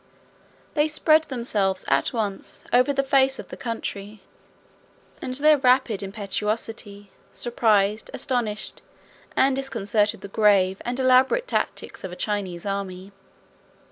[0.73, 4.23] They spread themselves at once over the face of the country;
[5.21, 8.81] and their rapid impetuosity surprised, astonished,
[9.35, 13.11] and disconcerted the grave and elaborate tactics of a Chinese army.